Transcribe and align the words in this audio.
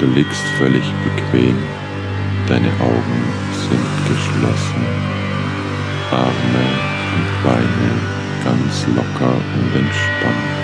Du 0.00 0.06
liegst 0.06 0.46
völlig 0.56 0.84
bequem, 1.04 1.56
deine 2.48 2.72
Augen 2.80 3.20
sind 3.52 3.86
geschlossen, 4.08 4.86
Arme 6.10 6.64
und 7.16 7.44
Beine 7.44 7.90
ganz 8.42 8.86
locker 8.96 9.34
und 9.34 9.76
entspannt. 9.76 10.62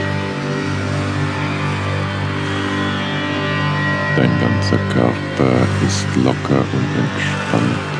Dein 4.16 4.30
ganzer 4.40 4.78
Körper 4.94 5.66
ist 5.86 6.06
locker 6.24 6.64
und 6.72 6.90
entspannt. 6.96 7.92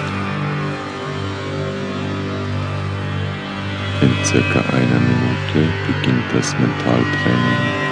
In 4.00 4.24
circa 4.24 4.60
einer 4.74 5.00
Minute 5.00 5.70
beginnt 5.86 6.24
das 6.32 6.54
Mentaltraining. 6.58 7.85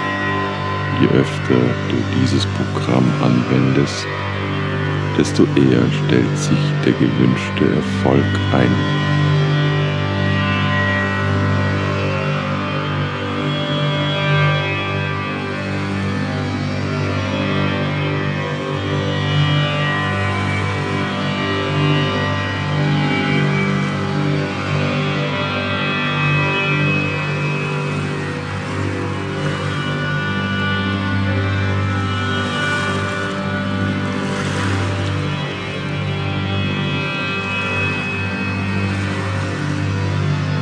Je 0.97 1.09
öfter 1.09 1.75
du 1.89 1.97
dieses 2.17 2.45
Programm 2.45 3.03
anwendest, 3.21 4.07
desto 5.17 5.43
eher 5.55 5.91
stellt 5.91 6.37
sich 6.37 6.73
der 6.85 6.93
gewünschte 6.93 7.65
Erfolg 7.65 8.39
ein. 8.51 9.04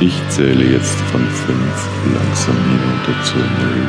Ich 0.06 0.20
zähle 0.28 0.64
jetzt 0.66 1.00
von 1.12 1.22
fünf 1.22 1.88
langsam 2.12 2.56
hinunter 2.68 3.24
zur 3.24 3.40
Null 3.40 3.88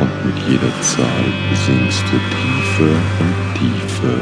und 0.00 0.26
mit 0.26 0.36
jeder 0.46 0.70
Zahl 0.82 1.24
sinkst 1.64 2.04
du 2.10 2.18
tiefer 2.36 2.92
und 3.20 3.34
tiefer 3.58 4.18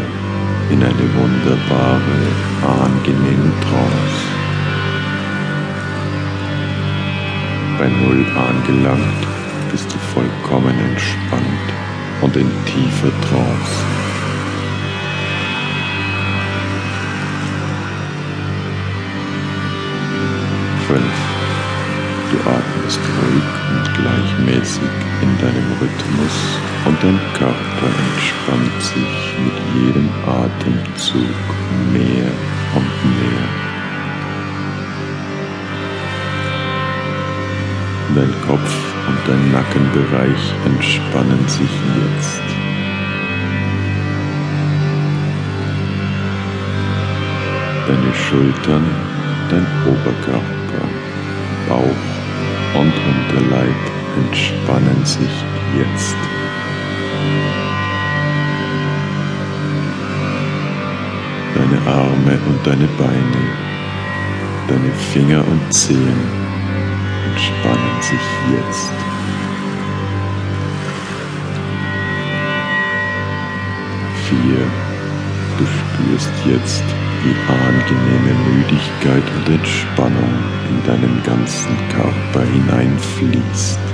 in 0.71 0.81
eine 0.81 1.15
wunderbare, 1.17 2.21
angenehme 2.63 3.53
Trance. 3.63 4.23
Bei 7.79 7.89
Null 7.89 8.25
angelangt 8.39 9.27
bist 9.73 9.93
du 9.93 9.99
vollkommen 10.15 10.79
entspannt 10.89 11.69
und 12.21 12.37
in 12.37 12.49
tiefer 12.65 13.11
Trance. 13.29 13.94
Und 24.45 24.51
gleichmäßig 24.51 24.83
in 25.23 25.39
deinem 25.39 25.73
Rhythmus 25.81 26.59
und 26.85 27.03
dein 27.03 27.19
Körper 27.33 27.89
entspannt 27.99 28.83
sich 28.83 29.35
mit 29.45 29.87
jedem 29.87 30.09
Atemzug 30.27 31.45
mehr 31.93 32.31
und 32.75 32.91
mehr. 33.19 33.49
Dein 38.15 38.41
Kopf 38.47 38.95
und 39.09 39.19
dein 39.27 39.53
Nackenbereich 39.53 40.55
entspannen 40.67 41.49
sich 41.49 41.71
jetzt. 41.97 42.43
Deine 47.87 48.15
Schultern, 48.15 48.85
dein 49.51 49.67
Oberkörper, 49.87 50.89
Bauch 51.69 52.81
und 52.81 52.93
Unterleib 52.93 53.94
entspannen 54.17 55.05
sich 55.05 55.35
jetzt. 55.77 56.17
Deine 61.55 61.87
Arme 61.87 62.39
und 62.49 62.67
deine 62.67 62.89
Beine, 62.99 63.43
deine 64.69 64.93
Finger 65.13 65.47
und 65.47 65.73
Zehen 65.73 66.21
entspannen 67.31 68.03
sich 68.03 68.27
jetzt. 68.53 68.93
Vier. 74.29 74.59
Du 75.57 75.65
spürst 75.67 76.33
jetzt 76.47 76.83
die 77.23 77.37
angenehme 77.49 78.35
Müdigkeit 78.51 79.23
und 79.37 79.55
Entspannung 79.55 80.35
in 80.69 80.87
deinen 80.87 81.23
ganzen 81.23 81.77
Körper 81.89 82.45
hineinfließt. 82.45 83.94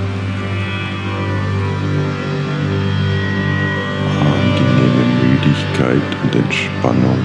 Müdigkeit 5.81 6.01
und 6.23 6.35
Entspannung 6.35 7.17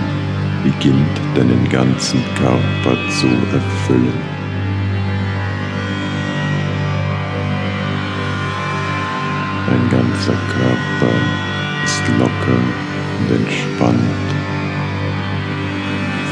beginnt 0.65 1.21
deinen 1.35 1.69
ganzen 1.69 2.23
Körper 2.35 2.97
zu 3.11 3.27
erfüllen. 3.53 4.13
Dein 9.67 9.91
ganzer 9.91 10.35
Körper 10.49 11.15
ist 11.85 12.03
locker 12.19 12.61
und 13.19 13.37
entspannt. 13.37 14.01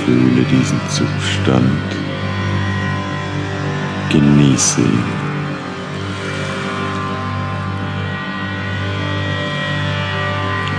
Fühle 0.05 0.45
diesen 0.45 0.81
Zustand. 0.89 1.97
Genieße 4.11 4.81
ihn. 4.81 5.24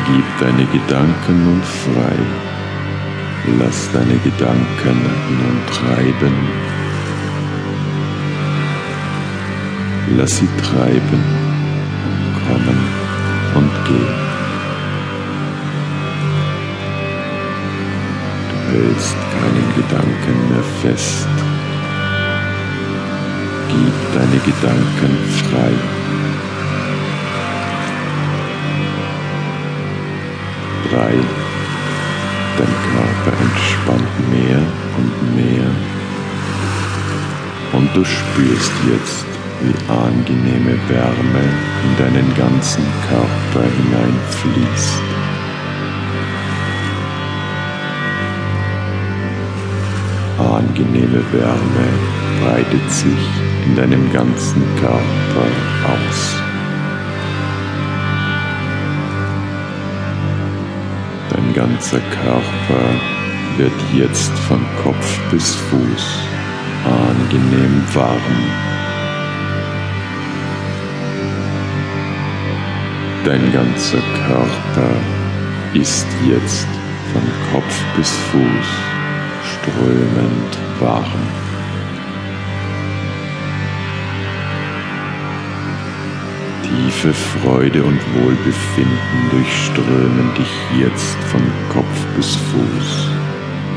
Gib 0.07 0.25
deine 0.39 0.66
Gedanken 0.66 1.45
nun 1.45 1.61
frei. 1.63 2.17
Lass 3.59 3.91
deine 3.91 4.17
Gedanken 4.19 5.01
nun 5.39 5.61
treiben. 5.71 6.33
Lass 10.17 10.38
sie 10.38 10.49
treiben, 10.61 11.23
kommen 12.47 12.77
und 13.55 13.85
gehen. 13.85 14.25
hältst 18.75 19.16
keinen 19.39 19.69
Gedanken 19.75 20.49
mehr 20.49 20.63
fest. 20.81 21.27
Gib 23.69 23.95
deine 24.13 24.39
Gedanken 24.39 25.17
frei. 25.49 25.94
Drei. 30.95 31.11
Dein 32.57 32.73
Körper 32.94 33.33
entspannt 33.41 34.29
mehr 34.31 34.61
und 34.95 35.35
mehr. 35.35 35.69
Und 37.73 37.89
du 37.94 38.06
spürst 38.06 38.72
jetzt, 38.88 39.25
wie 39.59 39.75
angenehme 39.91 40.79
Wärme 40.88 41.44
in 41.84 41.97
deinen 41.97 42.34
ganzen 42.38 42.85
Körper 43.09 43.67
hineinfließt. 43.75 45.01
angenehme 50.39 51.22
Wärme 51.34 51.88
breitet 52.41 52.89
sich 52.89 53.28
in 53.66 53.75
deinem 53.75 54.13
ganzen 54.13 54.63
Körper 54.79 55.47
aus. 55.84 56.44
Dein 61.66 61.72
ganzer 61.72 62.00
Körper 62.00 62.85
wird 63.58 63.73
jetzt 63.91 64.32
von 64.47 64.64
Kopf 64.84 65.20
bis 65.32 65.56
Fuß 65.56 66.20
angenehm 66.85 67.84
warm. 67.91 68.20
Dein 73.26 73.52
ganzer 73.52 73.97
Körper 74.28 74.96
ist 75.73 76.06
jetzt 76.29 76.67
von 77.12 77.23
Kopf 77.52 77.84
bis 77.97 78.12
Fuß 78.12 78.67
strömend 79.41 80.58
warm. 80.79 81.44
Tiefe 86.95 87.13
Freude 87.13 87.83
und 87.83 87.99
Wohlbefinden 88.15 89.29
durchströmen 89.29 90.33
dich 90.37 90.79
jetzt 90.79 91.17
von 91.25 91.41
Kopf 91.69 92.05
bis 92.15 92.35
Fuß. 92.35 93.09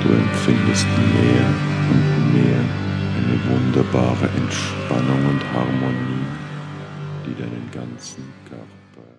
Du 0.04 0.12
empfindest 0.12 0.86
mehr 0.86 1.46
und 1.90 2.32
mehr 2.32 2.60
eine 3.16 3.40
wunderbare 3.50 4.28
Entspannung 4.36 5.26
und 5.26 5.42
Harmonie, 5.52 6.26
die 7.26 7.34
deinen 7.34 7.68
ganzen 7.72 8.22
Körper 8.48 8.77